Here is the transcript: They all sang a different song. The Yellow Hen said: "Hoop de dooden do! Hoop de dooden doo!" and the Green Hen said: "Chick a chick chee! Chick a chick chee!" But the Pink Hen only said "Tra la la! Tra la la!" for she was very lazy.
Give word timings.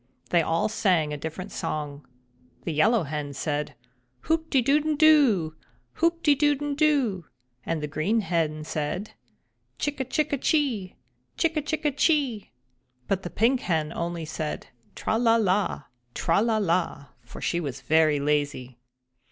They 0.31 0.41
all 0.41 0.67
sang 0.67 1.13
a 1.13 1.15
different 1.17 1.51
song. 1.51 2.07
The 2.63 2.73
Yellow 2.73 3.03
Hen 3.03 3.33
said: 3.33 3.75
"Hoop 4.21 4.49
de 4.49 4.59
dooden 4.59 4.95
do! 4.97 5.55
Hoop 6.01 6.23
de 6.23 6.33
dooden 6.33 6.73
doo!" 6.73 7.25
and 7.67 7.83
the 7.83 7.87
Green 7.87 8.21
Hen 8.21 8.63
said: 8.63 9.11
"Chick 9.77 9.99
a 9.99 10.03
chick 10.03 10.35
chee! 10.41 10.95
Chick 11.37 11.55
a 11.55 11.61
chick 11.61 11.95
chee!" 11.97 12.49
But 13.07 13.21
the 13.21 13.29
Pink 13.29 13.59
Hen 13.59 13.93
only 13.93 14.25
said 14.25 14.69
"Tra 14.95 15.19
la 15.19 15.35
la! 15.35 15.83
Tra 16.15 16.41
la 16.41 16.57
la!" 16.57 17.05
for 17.23 17.39
she 17.39 17.59
was 17.59 17.81
very 17.81 18.19
lazy. 18.19 18.79